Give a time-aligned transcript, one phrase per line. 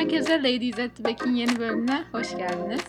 [0.00, 2.80] herkese Ladies at the Back'in yeni bölümüne hoş geldiniz.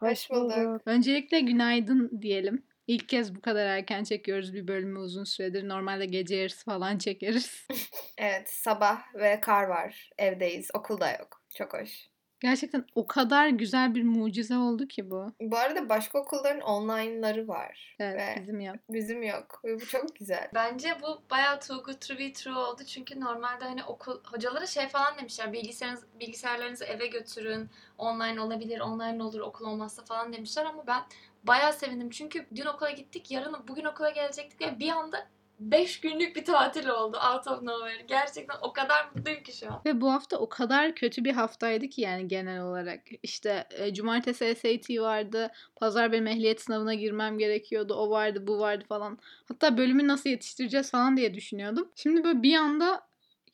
[0.00, 0.82] Hoş bulduk.
[0.86, 2.66] Öncelikle günaydın diyelim.
[2.86, 5.68] İlk kez bu kadar erken çekiyoruz bir bölümü uzun süredir.
[5.68, 7.66] Normalde gece yarısı falan çekeriz.
[8.18, 10.10] Evet, sabah ve kar var.
[10.18, 11.42] Evdeyiz, okulda yok.
[11.56, 12.11] Çok hoş.
[12.42, 15.32] Gerçekten o kadar güzel bir mucize oldu ki bu.
[15.40, 17.96] Bu arada başka okulların online'ları var.
[17.98, 18.76] Evet Ve bizim yok.
[18.88, 19.60] bizim yok.
[19.64, 20.50] Ve bu çok güzel.
[20.54, 22.84] Bence bu bayağı too good to be true oldu.
[22.84, 25.52] Çünkü normalde hani okul hocalara şey falan demişler.
[25.52, 27.70] Bilgisayarınız, bilgisayarlarınızı eve götürün.
[27.98, 31.02] Online olabilir, online olur, okul olmazsa falan demişler ama ben
[31.44, 32.10] bayağı sevindim.
[32.10, 35.26] Çünkü dün okula gittik, yarın bugün okula gelecektik ve bir anda
[35.70, 38.02] 5 günlük bir tatil oldu out of nowhere.
[38.08, 39.82] Gerçekten o kadar mutluyum ki şu an.
[39.86, 43.00] Ve bu hafta o kadar kötü bir haftaydı ki yani genel olarak.
[43.22, 45.50] İşte e, cumartesi SAT vardı.
[45.76, 47.94] Pazar benim ehliyet sınavına girmem gerekiyordu.
[47.94, 49.18] O vardı, bu vardı falan.
[49.48, 51.88] Hatta bölümü nasıl yetiştireceğiz falan diye düşünüyordum.
[51.94, 53.06] Şimdi böyle bir anda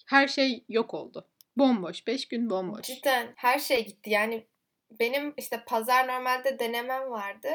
[0.06, 1.26] her şey yok oldu.
[1.56, 2.06] Bomboş.
[2.06, 2.82] 5 gün bomboş.
[2.82, 4.10] Cidden her şey gitti.
[4.10, 4.46] Yani
[5.00, 7.48] benim işte pazar normalde denemem vardı.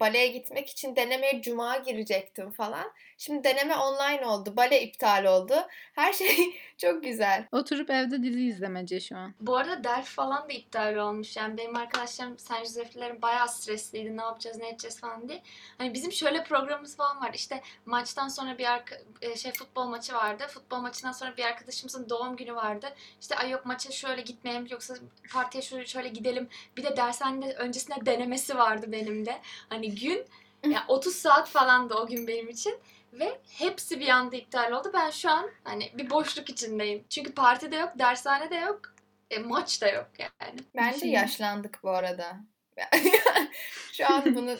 [0.00, 2.92] Baleye gitmek için denemeye cuma girecektim falan.
[3.18, 4.56] Şimdi deneme online oldu.
[4.56, 5.54] Bale iptal oldu.
[5.92, 6.36] Her şey
[6.78, 7.46] çok güzel.
[7.52, 9.34] Oturup evde dizi izlemece şu an.
[9.40, 11.36] Bu arada ders falan da iptal olmuş.
[11.36, 14.16] Yani benim arkadaşlarım, San Jose'lilerim bayağı stresliydi.
[14.16, 15.42] Ne yapacağız, ne edeceğiz falan diye.
[15.78, 17.30] Hani bizim şöyle programımız falan var.
[17.34, 20.44] İşte maçtan sonra bir arka, e, şey futbol maçı vardı.
[20.48, 22.94] Futbol maçından sonra bir arkadaşımızın doğum günü vardı.
[23.20, 24.94] İşte ay yok maça şöyle gitmeyelim yoksa
[25.32, 26.48] partiye şöyle, şöyle gidelim.
[26.76, 29.38] Bir de dershanede öncesinde denemesi vardı benim de.
[29.68, 30.26] Hani gün
[30.70, 32.78] ya 30 saat falan da o gün benim için.
[33.12, 34.90] Ve hepsi bir anda iptal oldu.
[34.94, 37.04] Ben şu an hani bir boşluk içindeyim.
[37.08, 38.94] Çünkü parti de yok, dershane de yok,
[39.30, 40.58] e, maç da yok yani.
[40.76, 42.36] Bence Şey- yaşlandık bu arada.
[43.92, 44.56] Şu an bunu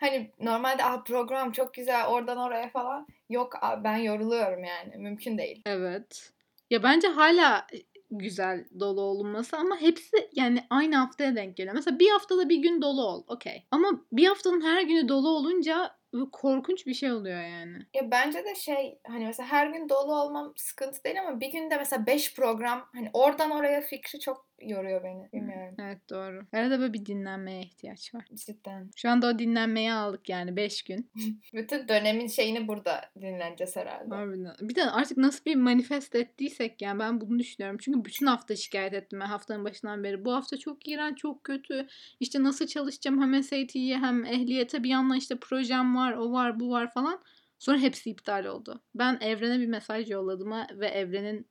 [0.00, 3.06] hani normalde ah program çok güzel oradan oraya falan.
[3.30, 3.54] Yok
[3.84, 4.96] ben yoruluyorum yani.
[4.96, 5.62] Mümkün değil.
[5.66, 6.32] Evet.
[6.70, 7.66] Ya bence hala
[8.10, 11.74] güzel dolu olunması ama hepsi yani aynı haftaya denk geliyor.
[11.74, 13.24] Mesela bir haftada bir gün dolu ol.
[13.28, 13.66] Okey.
[13.70, 15.98] Ama bir haftanın her günü dolu olunca
[16.32, 17.78] korkunç bir şey oluyor yani.
[17.94, 21.76] Ya bence de şey hani mesela her gün dolu olmam sıkıntı değil ama bir günde
[21.76, 25.28] mesela 5 program hani oradan oraya fikri çok yoruyor beni.
[25.32, 25.74] Bilmiyorum.
[25.78, 26.46] Evet doğru.
[26.52, 28.24] Arada böyle bir dinlenmeye ihtiyaç var.
[28.34, 28.90] Cidden.
[28.96, 31.10] Şu anda o dinlenmeyi aldık yani 5 gün.
[31.54, 34.14] Bütün dönemin şeyini burada dinleneceğiz herhalde.
[34.14, 34.54] Harbiden.
[34.60, 37.78] Bir de artık nasıl bir manifest ettiysek yani ben bunu düşünüyorum.
[37.80, 40.24] Çünkü bütün hafta şikayet ettim ben haftanın başından beri.
[40.24, 41.86] Bu hafta çok iğrenç, çok kötü.
[42.20, 46.70] İşte nasıl çalışacağım hem SAT'ye hem ehliyete bir yandan işte projem var, o var, bu
[46.70, 47.22] var falan.
[47.58, 48.82] Sonra hepsi iptal oldu.
[48.94, 51.46] Ben evrene bir mesaj yolladım ve evrenin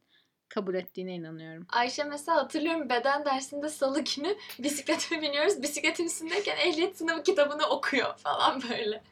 [0.50, 1.68] kabul ettiğine inanıyorum.
[1.70, 5.62] Ayşe mesela hatırlıyorum beden dersinde salı günü bisiklete biniyoruz.
[5.62, 9.04] Bisikletin üstündeyken ehliyet sınavı kitabını okuyor falan böyle.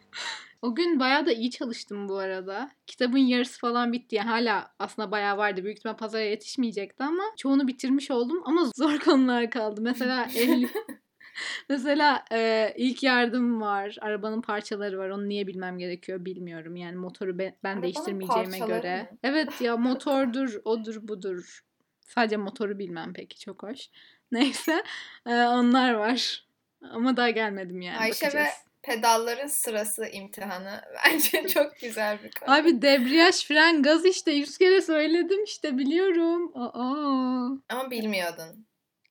[0.62, 2.72] O gün bayağı da iyi çalıştım bu arada.
[2.88, 4.16] Kitabın yarısı falan bitti.
[4.16, 5.64] Yani hala aslında bayağı vardı.
[5.64, 8.42] Büyük ihtimal pazara yetişmeyecekti ama çoğunu bitirmiş oldum.
[8.46, 9.82] Ama zor konular kaldı.
[9.82, 10.70] Mesela ehli...
[11.70, 13.98] Mesela e, ilk yardım var.
[14.02, 15.10] Arabanın parçaları var.
[15.10, 16.76] Onu niye bilmem gerekiyor bilmiyorum.
[16.76, 19.02] Yani motoru ben, ben Arabanın değiştirmeyeceğime göre.
[19.12, 19.18] mı?
[19.24, 21.64] Evet ya motordur, odur budur.
[22.08, 23.90] Sadece motoru bilmem peki çok hoş.
[24.32, 24.84] Neyse
[25.26, 26.46] e, onlar var.
[26.92, 27.98] Ama daha gelmedim yani.
[27.98, 28.48] Ayşe bakacağız.
[28.48, 28.52] ve
[28.82, 32.56] pedalların sırası imtihanı bence çok güzel bir konu.
[32.56, 36.52] Abi debriyaj, fren, gaz işte yüz kere söyledim işte biliyorum.
[36.56, 37.58] Aa.
[37.70, 38.66] Ama bilmiyordun.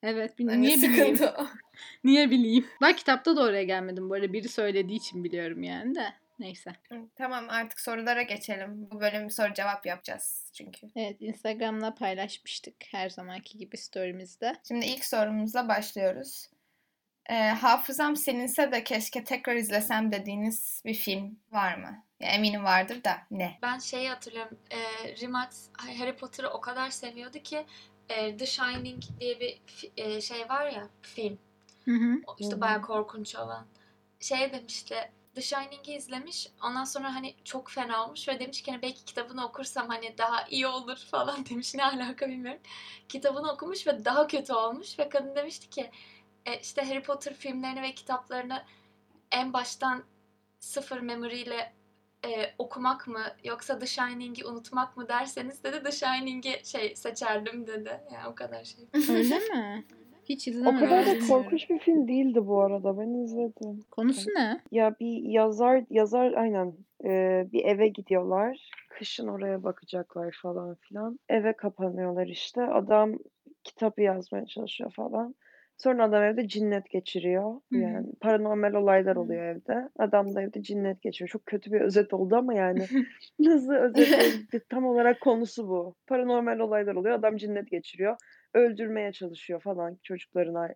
[0.05, 1.19] Evet Hani niye bileyim?
[2.03, 2.67] Niye bileyim?
[2.81, 4.33] Ben kitapta da oraya gelmedim arada.
[4.33, 6.13] Biri söylediği için biliyorum yani de.
[6.39, 6.71] Neyse.
[7.15, 8.89] Tamam artık sorulara geçelim.
[8.91, 10.87] Bu bölüm soru cevap yapacağız çünkü.
[10.95, 14.55] Evet Instagram'da paylaşmıştık her zamanki gibi story'mizde.
[14.67, 16.49] Şimdi ilk sorumuzla başlıyoruz.
[17.29, 22.04] Ee, hafızam silinse de keşke tekrar izlesem dediğiniz bir film var mı?
[22.19, 23.57] Ya eminim vardır da ne?
[23.61, 24.57] Ben şeyi hatırlıyorum.
[24.71, 24.77] E,
[25.21, 27.65] Rimat Harry Potter'ı o kadar seviyordu ki
[28.09, 29.61] e, The Shining diye bir
[29.97, 31.39] e, şey var ya film.
[31.85, 32.21] Hı hı.
[32.27, 32.61] O İşte Hı hı.
[32.61, 33.65] bayağı korkunç olan.
[34.19, 35.11] Şey demişti.
[35.35, 36.47] The Shining'i izlemiş.
[36.63, 40.43] Ondan sonra hani çok fena olmuş ve demiş ki hani belki kitabını okursam hani daha
[40.47, 41.75] iyi olur falan demiş.
[41.75, 42.61] Ne alaka bilmiyorum.
[43.09, 45.91] Kitabını okumuş ve daha kötü olmuş ve kadın demişti ki
[46.45, 48.63] e, işte Harry Potter filmlerini ve kitaplarını
[49.31, 50.03] en baştan
[50.59, 51.73] sıfır memoriyle
[52.27, 58.01] e, okumak mı yoksa The Shining'i unutmak mı derseniz dedi The Shining'i şey seçerdim dedi.
[58.13, 58.85] Yani o kadar şey.
[59.15, 59.85] Öyle mi?
[60.29, 60.79] Hiç O izlemedim.
[60.79, 62.97] kadar da korkunç bir film değildi bu arada.
[62.97, 63.83] Ben izledim.
[63.91, 64.61] Konusu ne?
[64.71, 66.73] Ya bir yazar yazar aynen
[67.03, 67.09] e,
[67.53, 68.69] bir eve gidiyorlar.
[68.89, 71.19] Kışın oraya bakacaklar falan filan.
[71.29, 72.61] Eve kapanıyorlar işte.
[72.63, 73.13] Adam
[73.63, 75.35] kitabı yazmaya çalışıyor falan.
[75.77, 77.53] Sonra adam evde cinnet geçiriyor.
[77.53, 77.79] Hı hı.
[77.79, 79.89] Yani paranormal olaylar oluyor evde.
[79.99, 81.29] Adam da evde cinnet geçiriyor.
[81.29, 82.79] Çok kötü bir özet oldu ama yani
[83.39, 84.47] nasıl özetleyelim?
[84.69, 85.95] Tam olarak konusu bu.
[86.07, 87.15] Paranormal olaylar oluyor.
[87.15, 88.17] Adam cinnet geçiriyor.
[88.53, 90.69] Öldürmeye çalışıyor falan çocuklarına,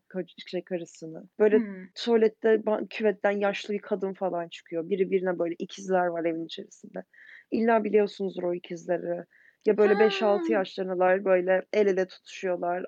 [0.48, 1.24] şey karısını.
[1.40, 1.90] Böyle Hımm.
[1.96, 4.90] tuvalette küvetten yaşlı bir kadın falan çıkıyor.
[4.90, 7.04] Biri birine böyle ikizler var evin içerisinde.
[7.51, 9.25] İlla biliyorsunuzdur o ikizleri.
[9.66, 10.00] Ya böyle Ha!
[10.00, 12.86] 5-6 yaşlarındalar böyle el ele tutuşuyorlar.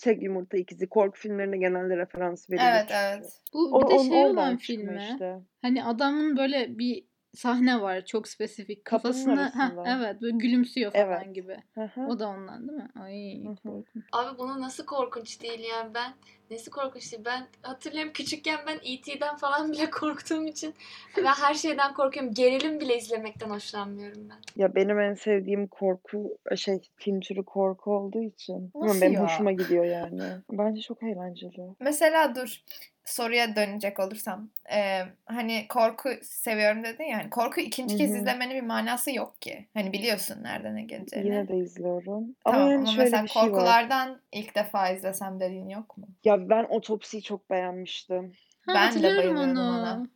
[0.00, 3.24] Tek yumurta ikizi korku filmlerine genelde referans verilir Evet evet.
[3.54, 5.08] Bu O, bir de on, şey olan çıkma film mi?
[5.12, 5.40] işte.
[5.62, 8.92] Hani adamın böyle bir sahne var çok spesifik.
[8.92, 9.52] Arasında.
[9.86, 11.34] evet böyle gülümsüyor falan Evet.
[11.34, 11.56] gibi.
[11.74, 12.00] Hı hı.
[12.00, 12.88] O da ondan değil mi?
[13.02, 14.04] Ay korkunç.
[14.12, 16.12] Abi bunu nasıl korkunç değil yani ben
[16.50, 20.74] nesi korkunç değil ben hatırlıyorum küçükken ben E.T.'den falan bile korktuğum için
[21.16, 24.62] ve her şeyden korkuyorum gerilim bile izlemekten hoşlanmıyorum ben.
[24.62, 28.70] Ya benim en sevdiğim korku şey film türü korku olduğu için.
[28.74, 29.24] Nasıl benim ya?
[29.24, 30.22] hoşuma gidiyor yani.
[30.52, 31.74] Bence çok eğlenceli.
[31.80, 32.62] Mesela dur
[33.04, 34.50] soruya dönecek olursam.
[34.72, 37.18] Ee, hani korku seviyorum dedin ya.
[37.18, 38.16] Hani korku ikinci kez hı.
[38.16, 39.66] izlemenin bir manası yok ki.
[39.74, 41.26] Hani biliyorsun nereden ne geleceğini.
[41.26, 42.36] Yine de izliyorum.
[42.44, 43.50] Ama Tamam yani ama şöyle mesela bir şey var.
[43.50, 46.08] korkulardan ilk defa izlesem dediğin yok mu?
[46.24, 48.32] Ya ben otopsiyi çok beğenmiştim.
[48.66, 49.70] Ha Ben de bayılıyordum onu.
[49.70, 50.06] ona.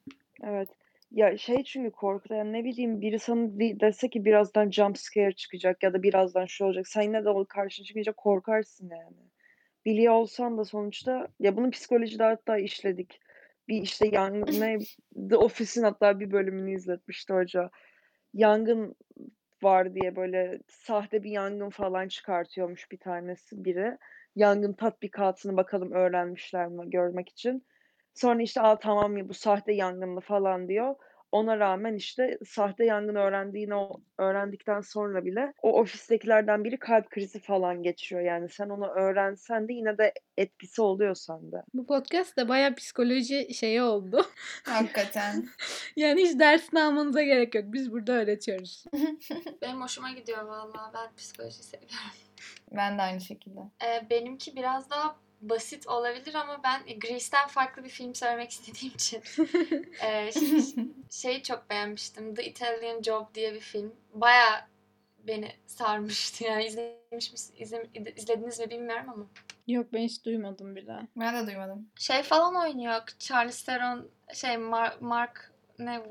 [0.43, 0.69] Evet.
[1.11, 5.33] Ya şey çünkü korkuda yani ne bileyim biri sana de- dese ki birazdan jump scare
[5.33, 6.89] çıkacak ya da birazdan şu olacak.
[6.89, 9.17] Sen yine de o karşına çıkınca korkarsın yani.
[9.85, 13.21] Biliyor olsan da sonuçta ya bunu psikolojide hatta işledik.
[13.69, 14.79] Bir işte yangın ne
[15.31, 17.71] The Office'in hatta bir bölümünü izletmişti hoca.
[18.35, 18.97] Yangın
[19.63, 23.99] var diye böyle sahte bir yangın falan çıkartıyormuş bir tanesi biri.
[24.37, 27.67] Yangın tatbikatını bakalım öğrenmişler mi görmek için.
[28.15, 30.95] Sonra işte aa tamam ya bu sahte yangınlı falan diyor.
[31.35, 37.41] Ona rağmen işte sahte yangın öğrendiğini o öğrendikten sonra bile o ofistekilerden biri kalp krizi
[37.41, 38.27] falan geçiriyor.
[38.27, 41.63] Yani sen onu öğrensen de yine de etkisi oluyor sende.
[41.75, 44.27] Bu podcast da bayağı psikoloji şeyi oldu.
[44.65, 45.49] Hakikaten.
[45.97, 47.65] yani hiç dersini almanıza gerek yok.
[47.67, 48.85] Biz burada öğretiyoruz.
[49.63, 51.97] Benim hoşuma gidiyor vallahi ben psikoloji seviyorum.
[52.73, 53.61] Ben de aynı şekilde.
[53.61, 55.17] Ee, benimki biraz daha
[55.49, 59.23] basit olabilir ama ben Grease'ten farklı bir film söylemek istediğim için
[60.03, 60.75] e, ş-
[61.11, 62.35] şeyi çok beğenmiştim.
[62.35, 63.95] The Italian Job diye bir film.
[64.15, 64.69] Baya
[65.19, 67.87] beni sarmıştı yani izlemiş izle,
[68.17, 69.27] izlediniz mi bilmiyorum ama.
[69.67, 70.97] Yok ben hiç duymadım bile.
[71.17, 71.89] Ben de duymadım.
[71.97, 73.03] Şey falan oynuyor.
[73.19, 76.11] Charles Theron şey Mar- Mark ne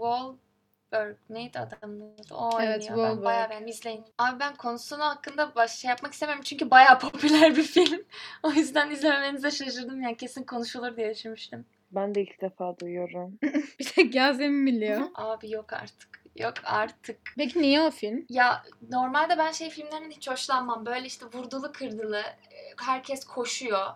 [0.94, 2.34] Wahlberg neydi adamın adı?
[2.34, 2.74] O oynuyor.
[2.74, 3.24] Evet, ben Wahlberg.
[3.24, 3.68] bayağı beğendim.
[3.68, 4.06] İzleyin.
[4.18, 8.04] Abi ben konusunu hakkında baş şey yapmak istemiyorum çünkü bayağı popüler bir film.
[8.44, 11.66] o yüzden izlememenize şaşırdım yani kesin konuşulur diye düşünmüştüm.
[11.92, 13.40] Ben de ilk defa duyuyorum.
[13.80, 15.02] Bir tek Yasemin biliyor.
[15.16, 16.24] Abi yok artık.
[16.36, 17.18] Yok artık.
[17.38, 18.26] Peki niye o film?
[18.30, 20.86] Ya normalde ben şey filmlerinden hiç hoşlanmam.
[20.86, 23.88] Böyle işte vurdulu kırdılı, e, herkes koşuyor.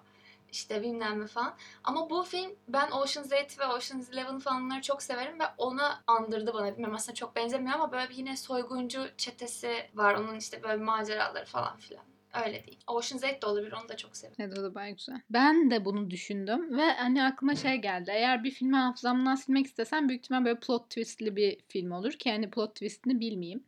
[0.51, 1.55] İşte bilmem ne falan.
[1.83, 6.53] Ama bu film ben Ocean's 8 ve Ocean's 11 falanları çok severim ve ona andırdı
[6.53, 6.71] bana.
[6.71, 10.13] Bilmiyorum aslında çok benzemiyor ama böyle bir yine soyguncu çetesi var.
[10.13, 12.03] Onun işte böyle maceraları falan filan.
[12.45, 12.79] Öyle değil.
[12.87, 13.73] Ocean's 8 de olabilir.
[13.81, 14.35] Onu da çok severim.
[14.39, 15.21] Evet o da bayağı güzel.
[15.29, 18.11] Ben de bunu düşündüm ve hani aklıma şey geldi.
[18.13, 22.31] Eğer bir filmi hafızamdan silmek istesem büyük ihtimal böyle plot twistli bir film olur ki
[22.31, 23.63] hani plot twistini bilmeyeyim.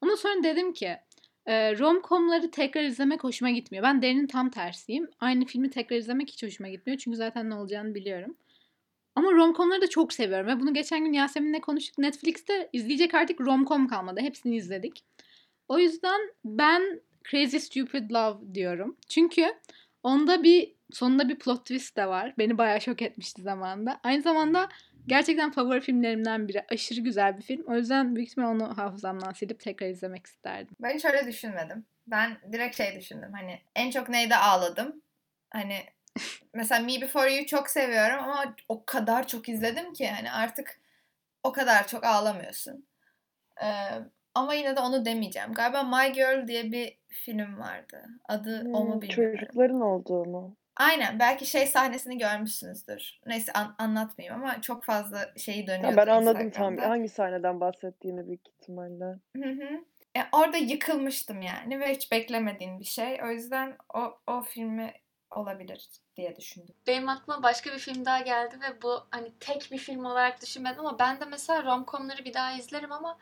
[0.00, 0.98] Ama sonra dedim ki
[1.46, 3.84] e, rom-com'ları tekrar izlemek hoşuma gitmiyor.
[3.84, 5.10] Ben Derin'in tam tersiyim.
[5.20, 6.98] Aynı filmi tekrar izlemek hiç hoşuma gitmiyor.
[6.98, 8.36] Çünkü zaten ne olacağını biliyorum.
[9.14, 10.46] Ama rom-com'ları da çok seviyorum.
[10.46, 11.98] Ve bunu geçen gün Yasemin'le konuştuk.
[11.98, 14.20] Netflix'te izleyecek artık rom-com kalmadı.
[14.20, 15.04] Hepsini izledik.
[15.68, 18.96] O yüzden ben Crazy Stupid Love diyorum.
[19.08, 19.54] Çünkü
[20.02, 22.34] onda bir sonunda bir plot twist de var.
[22.38, 24.00] Beni bayağı şok etmişti zamanında.
[24.02, 24.68] Aynı zamanda
[25.06, 26.64] gerçekten favori filmlerimden biri.
[26.72, 27.64] Aşırı güzel bir film.
[27.66, 30.76] O yüzden büyük ihtimal onu hafızamdan silip tekrar izlemek isterdim.
[30.80, 31.86] Ben hiç öyle düşünmedim.
[32.06, 33.32] Ben direkt şey düşündüm.
[33.32, 35.02] Hani en çok neyde ağladım?
[35.50, 35.76] Hani
[36.54, 40.80] mesela Me Before You'yu çok seviyorum ama o kadar çok izledim ki hani artık
[41.42, 42.86] o kadar çok ağlamıyorsun.
[43.62, 43.66] Ee,
[44.34, 45.54] ama yine de onu demeyeceğim.
[45.54, 48.04] Galiba My Girl diye bir film vardı.
[48.28, 49.36] Adı o mu Hmm, bilmiyorum.
[49.36, 50.56] çocukların olduğu mu?
[50.76, 51.18] Aynen.
[51.18, 53.20] Belki şey sahnesini görmüşsünüzdür.
[53.26, 58.26] Neyse an- anlatmayayım ama çok fazla şeyi dönüyordu Tamam, ben anladım tam hangi sahneden bahsettiğini
[58.26, 59.04] büyük ihtimalle.
[59.36, 59.84] Hı hı.
[60.16, 63.20] Ya orada yıkılmıştım yani ve hiç beklemediğim bir şey.
[63.24, 64.92] O yüzden o, o filmi
[65.30, 66.74] olabilir diye düşündüm.
[66.86, 70.80] Benim aklıma başka bir film daha geldi ve bu hani tek bir film olarak düşünmedim
[70.80, 73.18] ama ben de mesela romcomları bir daha izlerim ama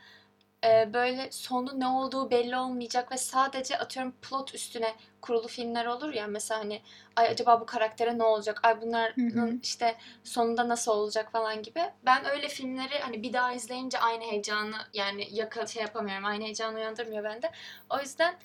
[0.65, 6.13] e, böyle sonu ne olduğu belli olmayacak ve sadece atıyorum plot üstüne kurulu filmler olur
[6.13, 6.81] ya mesela hani
[7.15, 8.59] ay acaba bu karaktere ne olacak?
[8.63, 11.31] Ay bunların işte sonunda nasıl olacak?
[11.31, 11.81] falan gibi.
[12.05, 16.77] Ben öyle filmleri hani bir daha izleyince aynı heyecanı yani yaka şey yapamıyorum aynı heyecanı
[16.77, 17.51] uyandırmıyor bende.
[17.89, 18.35] O yüzden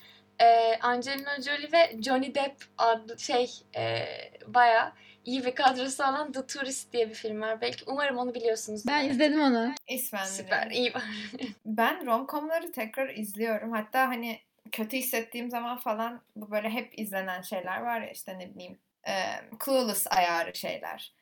[0.41, 4.05] e, Angelina Jolie ve Johnny Depp adlı şey e,
[4.47, 4.91] bayağı
[5.27, 7.61] iyi bir kadrosu olan The Tourist diye bir film var.
[7.61, 8.87] Belki umarım onu biliyorsunuz.
[8.87, 9.73] Ben izledim onu.
[9.87, 11.03] İsmen Süper, iyi var.
[11.65, 13.71] Ben romcomları tekrar izliyorum.
[13.71, 14.39] Hatta hani
[14.71, 19.13] kötü hissettiğim zaman falan bu böyle hep izlenen şeyler var ya işte ne bileyim e,
[19.65, 21.13] Clueless ayarı şeyler.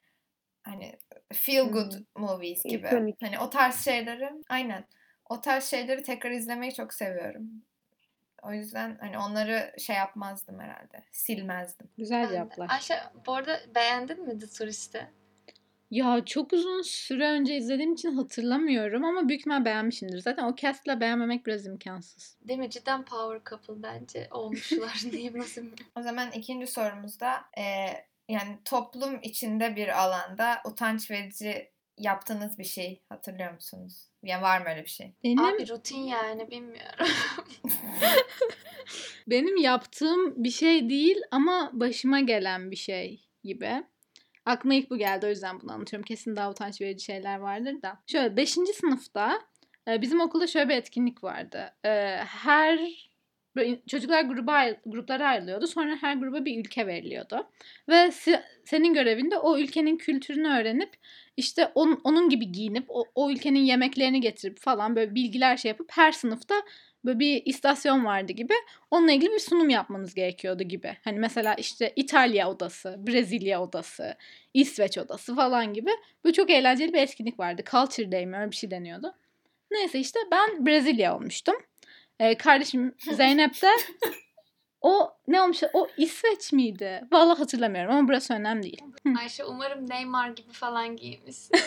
[0.63, 0.97] Hani
[1.33, 3.13] feel good movies gibi.
[3.21, 4.85] Hani o tarz şeyleri aynen.
[5.29, 7.49] O tarz şeyleri tekrar izlemeyi çok seviyorum.
[8.45, 11.03] O yüzden hani onları şey yapmazdım herhalde.
[11.11, 11.87] Silmezdim.
[11.97, 12.69] Güzel cevaplar.
[12.69, 15.07] Ayşe bu arada beğendin mi The Tourist'i?
[15.91, 20.19] Ya çok uzun süre önce izlediğim için hatırlamıyorum ama büyük ihtimal beğenmişimdir.
[20.19, 22.37] Zaten o cast'la beğenmemek biraz imkansız.
[22.41, 22.69] Değil mi?
[22.69, 25.61] Cidden power couple bence olmuşlar diyeyim nasıl.
[25.95, 27.63] O zaman ikinci sorumuzda e,
[28.29, 34.09] yani toplum içinde bir alanda utanç verici yaptığınız bir şey hatırlıyor musunuz?
[34.23, 35.15] Ya var mı öyle bir şey?
[35.23, 37.05] Benim Abi rutin yani bilmiyorum.
[39.27, 43.83] benim yaptığım bir şey değil ama başıma gelen bir şey gibi.
[44.45, 46.05] Aklıma ilk bu geldi o yüzden bunu anlatıyorum.
[46.05, 48.03] Kesin daha utanç verici şeyler vardır da.
[48.07, 48.49] Şöyle 5.
[48.51, 49.41] sınıfta
[49.87, 51.73] e, bizim okulda şöyle bir etkinlik vardı.
[51.85, 51.89] E,
[52.25, 52.79] Her
[53.55, 55.67] böyle çocuklar gruba gruplara ayrılıyordu.
[55.67, 57.47] Sonra her gruba bir ülke veriliyordu.
[57.89, 60.89] Ve si- senin görevinde o ülkenin kültürünü öğrenip
[61.37, 65.91] işte onun, onun gibi giyinip o, o ülkenin yemeklerini getirip falan böyle bilgiler şey yapıp
[65.91, 66.55] her sınıfta
[67.05, 68.53] böyle bir istasyon vardı gibi
[68.91, 70.97] onunla ilgili bir sunum yapmanız gerekiyordu gibi.
[71.03, 74.15] Hani mesela işte İtalya odası, Brezilya odası,
[74.53, 75.91] İsveç odası falan gibi.
[76.23, 77.63] Böyle çok eğlenceli bir etkinlik vardı.
[77.71, 79.15] Culture Day mi öyle bir şey deniyordu.
[79.71, 81.55] Neyse işte ben Brezilya olmuştum.
[82.19, 83.71] Ee, kardeşim Zeynep de
[84.81, 85.63] o ne olmuş?
[85.73, 87.03] O İsveç miydi?
[87.11, 88.81] Vallahi hatırlamıyorum ama burası önemli değil.
[89.19, 91.59] Ayşe umarım Neymar gibi falan giymişsin.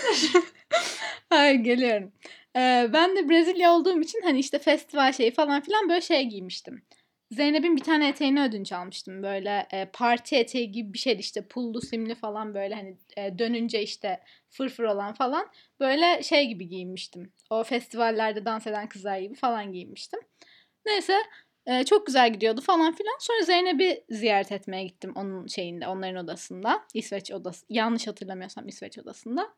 [1.30, 2.12] Hayır geliyorum.
[2.56, 6.82] Ee, ben de Brezilya olduğum için hani işte festival şeyi falan filan böyle şey giymiştim.
[7.30, 9.22] Zeynep'in bir tane eteğini ödünç almıştım.
[9.22, 13.82] Böyle e, parti eteği gibi bir şeydi işte pullu simli falan böyle hani e, dönünce
[13.82, 14.20] işte
[14.50, 15.46] fırfır olan falan.
[15.80, 17.32] Böyle şey gibi giyinmiştim.
[17.50, 20.20] O festivallerde dans eden kızlar gibi falan giyinmiştim.
[20.86, 21.16] Neyse
[21.66, 23.16] e, çok güzel gidiyordu falan filan.
[23.20, 26.84] Sonra Zeynep'i ziyaret etmeye gittim onun şeyinde onların odasında.
[26.94, 27.66] İsveç odası.
[27.70, 29.48] Yanlış hatırlamıyorsam İsveç odasında.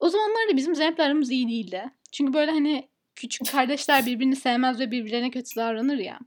[0.00, 1.90] O zamanlar da bizim Zeynep'le aramız iyi değildi.
[2.12, 6.18] Çünkü böyle hani küçük kardeşler birbirini sevmez ve birbirlerine kötü davranır ya.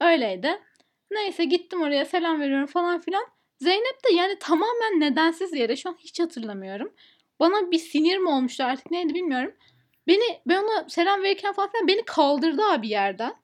[0.00, 0.60] Öyleydi.
[1.10, 3.26] Neyse gittim oraya selam veriyorum falan filan.
[3.60, 6.92] Zeynep de yani tamamen nedensiz yere şu an hiç hatırlamıyorum.
[7.40, 9.54] Bana bir sinir mi olmuştu artık neydi bilmiyorum.
[10.06, 13.34] Beni ben ona selam verirken falan filan beni kaldırdı abi yerden.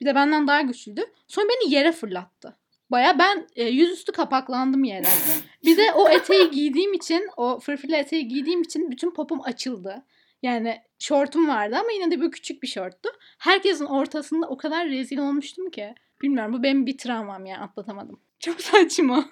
[0.00, 1.04] Bir de benden daha güçlüydü.
[1.28, 2.56] Sonra beni yere fırlattı.
[2.90, 5.06] Baya ben e, yüzüstü kapaklandım yere.
[5.64, 10.04] Bir de o eteği giydiğim için, o fırfırlı eteği giydiğim için bütün popom açıldı.
[10.42, 13.08] Yani şortum vardı ama yine de böyle küçük bir şorttu.
[13.38, 15.94] Herkesin ortasında o kadar rezil olmuştum ki.
[16.22, 18.20] Bilmiyorum bu benim bir travmam yani atlatamadım.
[18.40, 19.30] Çok saçma.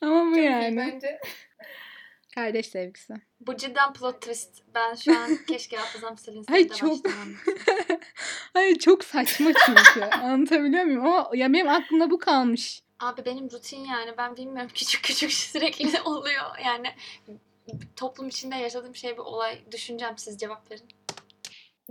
[0.00, 0.76] Ama bu Çok yani.
[0.76, 1.20] bence.
[2.34, 3.14] Kardeş sevgisi.
[3.40, 4.62] Bu cidden plot twist.
[4.74, 7.06] Ben şu an keşke hafızam silinse Ay, çok-.
[8.52, 10.04] Hayır çok saçma çünkü.
[10.04, 11.06] Anlatabiliyor muyum?
[11.06, 12.82] Ama ya benim aklımda bu kalmış.
[13.00, 16.58] Abi benim rutin yani ben bilmiyorum küçük küçük sürekli oluyor.
[16.64, 16.86] Yani
[17.96, 19.58] toplum içinde yaşadığım şey bir olay.
[19.72, 20.88] Düşüneceğim siz cevap verin.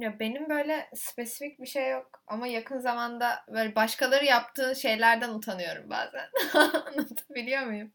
[0.02, 5.90] Ya benim böyle spesifik bir şey yok ama yakın zamanda böyle başkaları yaptığı şeylerden utanıyorum
[5.90, 6.30] bazen.
[6.54, 7.92] Anlatabiliyor muyum?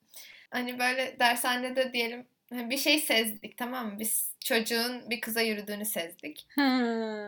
[0.51, 3.99] Hani böyle dershanede diyelim hani bir şey sezdik tamam mı?
[3.99, 6.47] Biz çocuğun bir kıza yürüdüğünü sezdik.
[6.57, 6.63] Ha.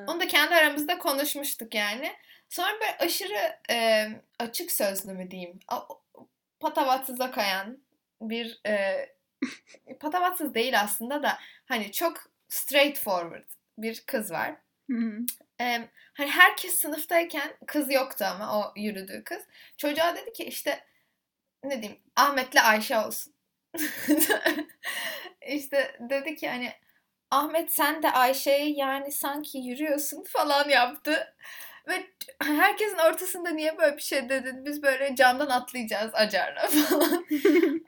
[0.08, 2.12] Onu da kendi aramızda konuşmuştuk yani.
[2.48, 4.08] Sonra böyle aşırı e,
[4.38, 5.58] açık sözlü mü diyeyim?
[6.60, 7.78] Patavatsıza kayan
[8.20, 9.06] bir e,
[10.00, 12.16] patavatsız değil aslında da hani çok
[12.48, 14.54] straightforward bir kız var.
[16.14, 19.42] Hani herkes sınıftayken kız yoktu ama o yürüdüğü kız.
[19.76, 20.84] Çocuğa dedi ki işte
[21.64, 23.34] ne diyeyim Ahmet'le Ayşe olsun.
[25.48, 26.72] işte dedi ki hani
[27.30, 31.34] Ahmet sen de Ayşe'ye yani sanki yürüyorsun falan yaptı.
[31.88, 32.06] Ve
[32.42, 34.64] herkesin ortasında niye böyle bir şey dedin?
[34.64, 37.26] Biz böyle camdan atlayacağız acarla falan.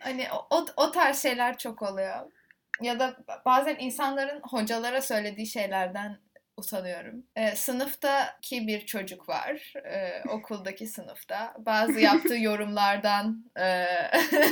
[0.01, 2.33] hani o, o tarz şeyler çok oluyor.
[2.81, 6.19] Ya da bazen insanların hocalara söylediği şeylerden
[6.61, 7.27] utanıyorum.
[7.37, 9.73] Ee, sınıftaki bir çocuk var.
[9.85, 11.55] Ee, okuldaki sınıfta.
[11.59, 13.87] Bazı yaptığı yorumlardan e,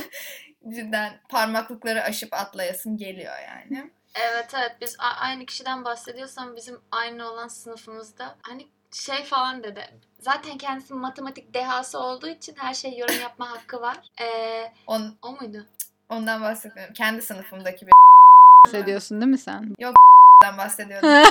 [0.75, 3.91] cidden parmaklıkları aşıp atlayasım geliyor yani.
[4.15, 9.89] Evet evet biz a- aynı kişiden bahsediyorsam bizim aynı olan sınıfımızda hani şey falan dedi.
[10.19, 13.97] Zaten kendisi matematik dehası olduğu için her şey yorum yapma hakkı var.
[14.21, 15.65] Ee, On, o muydu?
[16.09, 16.93] ondan bahsetmiyorum.
[16.93, 17.91] Kendi sınıfımdaki bir
[18.67, 19.63] Bahsediyorsun değil mi sen?
[19.79, 19.93] den
[20.43, 21.09] bahsediyorum.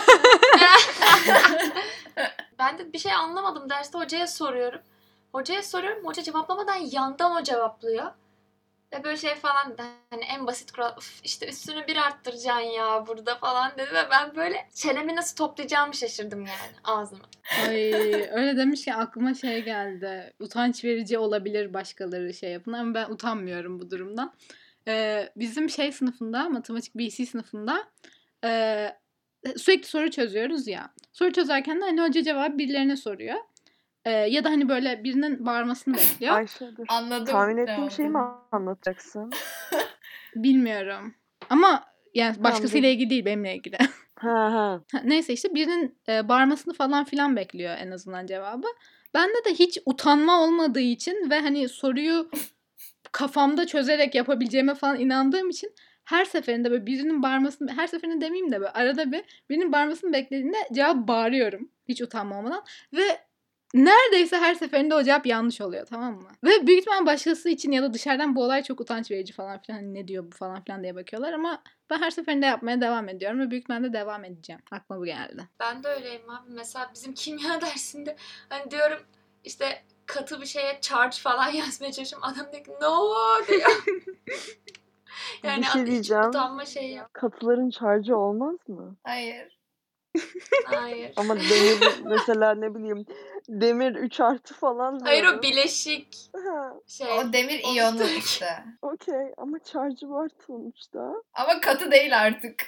[2.59, 3.71] Ben de bir şey anlamadım.
[3.71, 4.81] Derste hocaya soruyorum.
[5.33, 6.05] Hocaya soruyorum.
[6.05, 8.05] Hoca cevaplamadan yandan o cevaplıyor.
[8.93, 9.77] Ve böyle şey falan.
[10.11, 14.37] Hani en basit kural "Üf, işte üstünü bir arttıracaksın ya burada falan dedi ve ben
[14.37, 17.23] böyle çenemi nasıl toplayacağımı şaşırdım yani ağzımı.
[17.69, 17.93] Ay
[18.33, 20.33] öyle demişken aklıma şey geldi.
[20.41, 24.33] Utanç verici olabilir başkaları şey yapın ama ben utanmıyorum bu durumdan.
[24.89, 27.85] Ee, bizim şey sınıfında, matematik BC sınıfında
[28.45, 28.89] e,
[29.57, 30.91] sürekli soru çözüyoruz ya.
[31.13, 33.37] Soru çözerken de hani hoca cevabı birilerine soruyor.
[34.05, 36.35] Ee, ya da hani böyle birinin bağırmasını bekliyor.
[36.35, 36.85] Ayşe dur.
[36.89, 37.25] Anladım.
[37.25, 38.19] Tahmin ettiğim şeyi mi
[38.53, 39.31] anlatacaksın?
[40.35, 41.15] Bilmiyorum.
[41.51, 43.79] Ama yani başkasıyla ilgili değil benimle ilgili.
[44.19, 44.81] Ha ha.
[44.93, 48.67] Ha, Neyse işte birinin e, bağırmasını falan filan bekliyor en azından cevabı.
[49.15, 52.31] Bende de hiç utanma olmadığı için ve hani soruyu
[53.13, 55.75] kafamda çözerek yapabileceğime falan inandığım için
[56.09, 60.57] her seferinde böyle birinin bağırmasını her seferinde demeyeyim de böyle arada bir birinin bağırmasını beklediğinde
[60.73, 63.19] cevap bağırıyorum hiç utanma olmadan ve
[63.75, 66.29] neredeyse her seferinde o cevap yanlış oluyor tamam mı?
[66.45, 69.79] Ve büyük ihtimal başkası için ya da dışarıdan bu olay çok utanç verici falan filan
[69.79, 73.41] hani ne diyor bu falan filan diye bakıyorlar ama ben her seferinde yapmaya devam ediyorum
[73.41, 74.63] ve büyük ihtimalle devam edeceğim.
[74.71, 75.49] Aklıma bu geldi.
[75.61, 76.51] Ben de öyleyim abi.
[76.51, 78.17] Mesela bizim kimya dersinde
[78.49, 79.03] hani diyorum
[79.45, 82.29] işte katı bir şeye charge falan yazmaya çalışıyorum.
[82.33, 83.15] Adam diyor ki no
[83.49, 83.85] diyor.
[85.43, 86.25] yani Bir şey diyeceğim.
[86.29, 87.11] utanma şeyi yok.
[87.13, 88.97] Katıların şarjı olmaz mı?
[89.05, 89.59] Hayır.
[90.65, 91.13] Hayır.
[91.17, 93.07] Ama demir mesela ne bileyim
[93.49, 95.39] demir 3 artı falan Hayır diyorum.
[95.39, 97.07] o bileşik Ha, şey.
[97.19, 98.65] O demir iyonu işte-.
[98.83, 101.13] Okey ama şarjı var sonuçta.
[101.35, 102.67] Ama katı değil artık.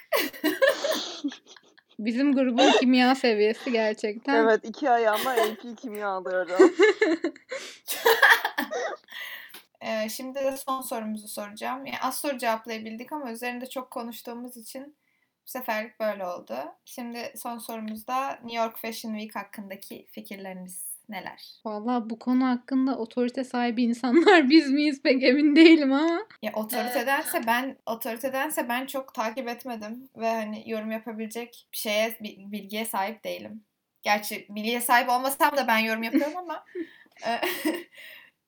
[1.98, 4.34] Bizim grubun kimya seviyesi gerçekten.
[4.34, 6.74] Evet iki ayağıma AP kimya alıyorum.
[9.80, 11.86] Ee, şimdi de son sorumuzu soracağım.
[11.86, 14.96] Yani az soru cevaplayabildik ama üzerinde çok konuştuğumuz için
[15.46, 16.54] bu seferlik böyle oldu.
[16.84, 21.60] Şimdi son sorumuzda New York Fashion Week hakkındaki fikirleriniz neler?
[21.64, 26.26] Vallahi bu konu hakkında otorite sahibi insanlar biz miyiz pek emin değilim ama.
[26.42, 32.52] Ya otoritedense ben otoritedense ben çok takip etmedim ve hani yorum yapabilecek bir şeye bi-
[32.52, 33.64] bilgiye sahip değilim.
[34.02, 36.64] Gerçi bilgiye sahip olmasam da ben yorum yapıyorum ama
[37.26, 37.30] e,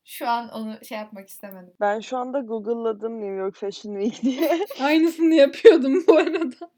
[0.04, 1.74] şu an onu şey yapmak istemedim.
[1.80, 4.66] Ben şu anda Google'ladım New York Fashion Week diye.
[4.80, 6.70] Aynısını yapıyordum bu arada.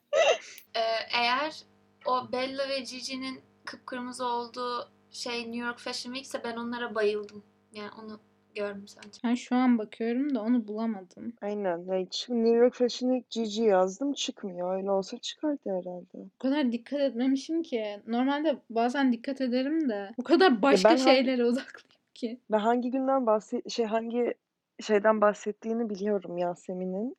[0.75, 0.81] Ee,
[1.21, 1.63] eğer
[2.07, 7.45] o Bella ve Gigi'nin kıpkırmızı olduğu şey New York Fashion Week ise ben onlara bayıldım.
[7.73, 8.21] Yani onu
[8.55, 9.21] gördüm sadece.
[9.25, 11.33] Ben şu an bakıyorum da onu bulamadım.
[11.43, 11.85] Aynen.
[11.87, 14.77] Yani şimdi New York Fashion Week Gigi yazdım çıkmıyor.
[14.77, 16.29] Öyle olsa çıkardı herhalde.
[16.39, 18.03] O kadar dikkat etmemişim ki.
[18.07, 20.11] Normalde bazen dikkat ederim de.
[20.19, 22.40] O kadar başka ben şeylere odaklıyım ki.
[22.50, 24.35] Ben hangi günden bahset şey hangi
[24.81, 27.16] şeyden bahsettiğini biliyorum Yasemin'in.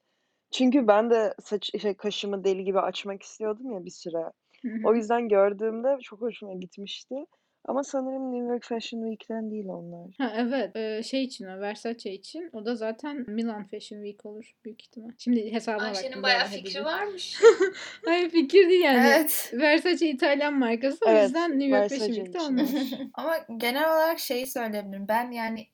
[0.51, 4.31] Çünkü ben de saç şey kaşımı deli gibi açmak istiyordum ya bir süre.
[4.61, 4.79] Hı hı.
[4.85, 7.15] O yüzden gördüğümde çok hoşuma gitmişti.
[7.67, 10.07] Ama sanırım New York Fashion Week'ten değil onlar.
[10.17, 14.55] Ha evet ee, şey için o Versace için o da zaten Milan Fashion Week olur
[14.65, 15.09] büyük ihtimal.
[15.17, 16.03] Şimdi hesabına baktım.
[16.05, 16.83] Ayşe'nin bayağı fikri Hatice.
[16.83, 17.41] varmış.
[18.05, 19.07] Hayır fikir değil yani.
[19.07, 19.51] Evet.
[19.53, 22.57] Versace İtalyan markası o Evet, yüzden New York Fashion Versace Week'te için.
[22.57, 22.71] olmuş.
[23.13, 25.07] Ama genel olarak şeyi söyleyebilirim.
[25.07, 25.67] Ben yani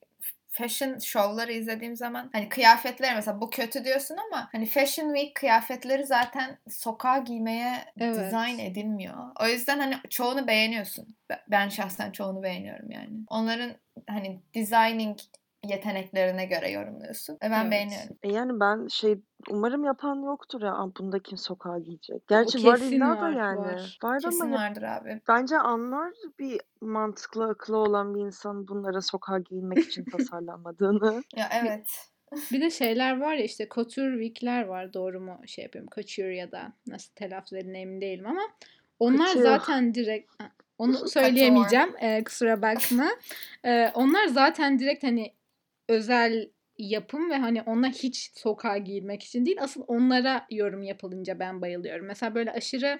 [0.52, 6.06] fashion şovları izlediğim zaman hani kıyafetler mesela bu kötü diyorsun ama hani Fashion Week kıyafetleri
[6.06, 8.26] zaten sokağa giymeye Evet.
[8.26, 9.16] dizayn edilmiyor.
[9.44, 11.16] O yüzden hani çoğunu beğeniyorsun.
[11.30, 13.10] Be- Ben şahsen çoğunu beğeniyorum yani.
[13.28, 13.72] Onların
[14.10, 15.18] hani designing
[15.68, 17.72] yeteneklerine göre yorumluyorsun ve ben Evet.
[17.72, 18.18] beğeniyorum.
[18.24, 19.20] E yani ben şey
[19.50, 20.76] umarım yapan yoktur ya.
[21.00, 22.28] Bunda kim sokağa giyecek?
[22.28, 23.60] Gerçi var illa da yani.
[23.60, 24.00] var.
[24.04, 25.22] Var Kesin ama vardır abi.
[25.28, 31.24] bence anlar bir mantıklı akıllı olan bir insan bunlara sokağa giyinmek için tasarlanmadığını.
[31.36, 32.08] Ya evet.
[32.52, 36.52] Bir de şeyler var ya işte couture week'ler var doğru mu şey yapıyorum couture ya
[36.52, 38.42] da nasıl telaffuz edildiğine emin değilim ama
[39.00, 39.44] onlar Couture.
[39.44, 40.32] zaten direkt
[40.78, 43.08] onu söyleyemeyeceğim ee, kusura bakma.
[43.66, 45.34] Ee, onlar zaten direkt hani
[45.92, 51.62] özel yapım ve hani onlar hiç sokağa giyilmek için değil asıl onlara yorum yapılınca ben
[51.62, 52.06] bayılıyorum.
[52.06, 53.00] Mesela böyle aşırı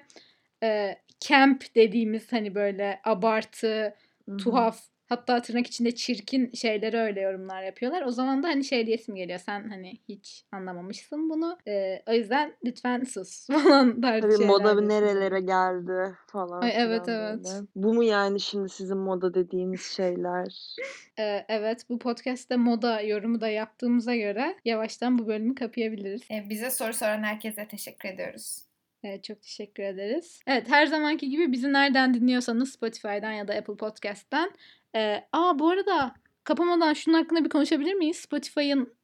[0.62, 3.94] e, camp dediğimiz hani böyle abartı
[4.28, 4.36] Hı hı.
[4.38, 4.80] tuhaf
[5.12, 8.02] hatta tırnak içinde çirkin şeylere öyle yorumlar yapıyorlar.
[8.02, 9.38] O zaman da hani şey diyesim geliyor.
[9.38, 11.58] Sen hani hiç anlamamışsın bunu.
[11.68, 17.04] Ee, o yüzden lütfen sus falan tarzı Tabii moda diyesim nerelere geldi falan Ay, evet,
[17.04, 17.44] filan evet.
[17.44, 17.66] böyle.
[17.74, 20.76] Bu mu yani şimdi sizin moda dediğiniz şeyler?
[21.18, 26.22] Ee, evet bu podcast'te moda yorumu da yaptığımıza göre yavaştan bu bölümü kapayabiliriz.
[26.30, 28.62] E, bize soru soran herkese teşekkür ediyoruz.
[29.04, 30.40] Evet, çok teşekkür ederiz.
[30.46, 34.50] Evet her zamanki gibi bizi nereden dinliyorsanız Spotify'dan ya da Apple Podcast'ten.
[34.96, 38.16] Ee, aa bu arada kapamadan şunun hakkında bir konuşabilir miyiz?
[38.16, 38.94] Spotify'ın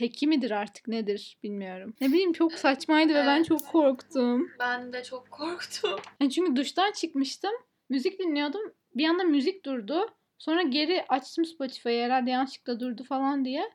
[0.00, 1.94] hack'i midir artık nedir bilmiyorum.
[2.00, 3.46] Ne bileyim çok saçmaydı ve ben Evet.
[3.46, 4.50] çok korktum.
[4.60, 6.00] Ben de çok korktum.
[6.20, 7.52] Yani çünkü duştan çıkmıştım.
[7.88, 8.72] Müzik dinliyordum.
[8.94, 10.06] Bir anda müzik durdu.
[10.38, 13.70] Sonra geri açtım Spotify'ı herhalde yanlışlıkla durdu falan diye.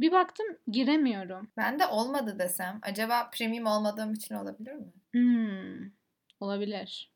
[0.00, 1.48] Bir baktım giremiyorum.
[1.56, 2.78] Ben de olmadı desem.
[2.82, 4.92] Acaba premium olmadığım için olabilir mi?
[5.12, 5.90] Hmm,
[6.40, 7.12] olabilir.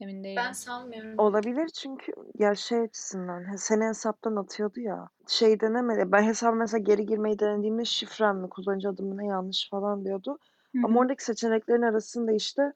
[0.00, 0.36] Emin değilim.
[0.36, 1.18] Ben sanmıyorum.
[1.18, 5.08] Olabilir çünkü ya şey açısından he- seni hesaptan atıyordu ya.
[5.28, 6.12] Şey denemedi.
[6.12, 10.38] Ben hesabı mesela geri girmeyi denediğimde şifrem mi kullanıcı adımı ne yanlış falan diyordu.
[10.72, 10.82] Hı hı.
[10.84, 12.72] Ama oradaki seçeneklerin arasında işte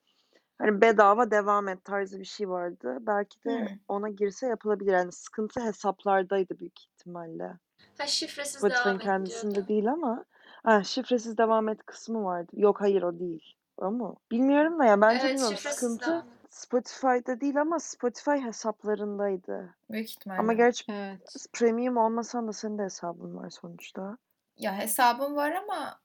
[0.58, 2.98] hani bedava devam et tarzı bir şey vardı.
[3.00, 3.78] Belki de Hmm.
[3.88, 4.92] ona girse yapılabilir.
[4.92, 7.52] Yani sıkıntı hesaplardaydı büyük ihtimalle.
[7.98, 9.68] Ha şifresiz Spotify'ın devam et kendisinde diyordu.
[9.68, 10.24] değil ama
[10.64, 12.52] ha, şifresiz devam et kısmı vardı.
[12.54, 13.54] Yok hayır o değil.
[13.76, 14.16] O mu?
[14.30, 16.24] Bilmiyorum da ya bence Evet bilmiyorum şifresiz sıkıntı devam et.
[16.55, 19.75] Spotify'da değil ama Spotify hesaplarındaydı.
[19.90, 20.40] Büyük ihtimalle.
[20.40, 21.47] Ama gerçi Evet.
[21.53, 24.19] premium olmasan da senin de hesabın var sonuçta.
[24.57, 26.01] Ya hesabım var ama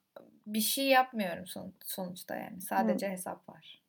[0.46, 2.60] bir şey yapmıyorum son- sonuçta yani.
[2.60, 3.82] Sadece hesap var.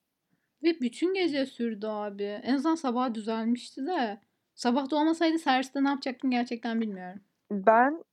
[0.63, 2.23] Ve bütün gece sürdü abi.
[2.23, 4.21] En azından sabah düzelmişti de.
[4.55, 7.21] Sabah da olmasaydı serviste ne yapacaktım gerçekten bilmiyorum.
[7.51, 8.03] Ben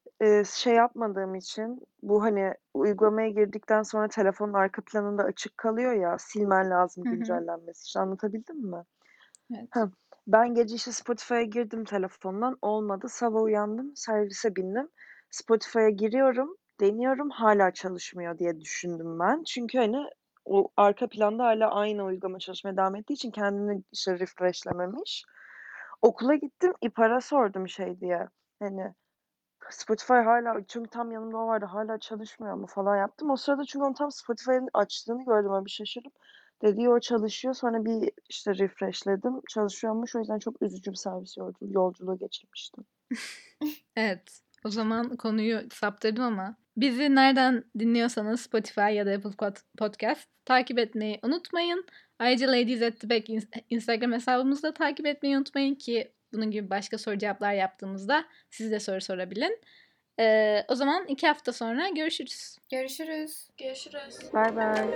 [0.45, 6.71] şey yapmadığım için bu hani uygulamaya girdikten sonra telefonun arka planında açık kalıyor ya silmen
[6.71, 7.15] lazım Hı hı.
[7.17, 8.85] güncellenmesi için anlatabildim mi?
[9.55, 9.69] Evet.
[9.71, 9.91] Ha,
[10.27, 13.07] ben gece işte Spotify'a girdim telefondan olmadı.
[13.09, 14.89] Sabah uyandım servise bindim.
[15.31, 19.43] Spotify'a giriyorum deniyorum hala çalışmıyor diye düşündüm ben.
[19.45, 19.97] Çünkü hani
[20.45, 25.25] o arka planda hala aynı uygulama çalışmaya devam ettiği için kendini işte refreshlememiş.
[26.03, 28.29] Okula gittim İPAR'a sordum şey diye.
[28.61, 28.95] Hani
[29.71, 33.31] Spotify hala çünkü tam yanımda o vardı hala çalışmıyor mu falan yaptım.
[33.31, 36.13] O sırada çünkü onu tam Spotify'ın açtığını gördüm ben bir şaşırıp.
[36.63, 41.73] Dedi o çalışıyor sonra bir işte refreshledim çalışıyormuş o yüzden çok üzücü bir servis yolculuğu,
[41.73, 42.85] yolculuğu geçirmiştim.
[43.97, 44.41] Evet.
[44.65, 50.79] O zaman konuyu saptırdım ama bizi nereden dinliyorsanız Spotify ya da Apple Pod- Podcast takip
[50.79, 51.87] etmeyi unutmayın.
[52.19, 56.71] Ayrıca Ladies at the Back ins- Instagram hesabımızı da takip etmeyi unutmayın ki bunun gibi
[56.71, 59.61] başka soru cevaplar yaptığımızda siz de soru sorabilin.
[60.21, 62.57] Ee, o zaman iki hafta sonra görüşürüz.
[62.71, 63.49] Görüşürüz.
[63.59, 64.19] Görüşürüz.
[64.35, 64.89] Bay bay.